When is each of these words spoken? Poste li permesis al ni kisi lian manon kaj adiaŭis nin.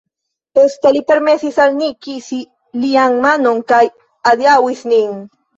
Poste 0.59 0.91
li 0.95 1.01
permesis 1.11 1.59
al 1.65 1.77
ni 1.81 1.89
kisi 2.07 2.39
lian 2.87 3.21
manon 3.27 3.63
kaj 3.73 3.83
adiaŭis 4.33 4.87
nin. 4.95 5.15